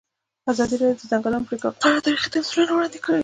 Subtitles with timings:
[0.51, 3.19] ازادي راډیو د د ځنګلونو پرېکول په اړه تاریخي تمثیلونه وړاندې کړي.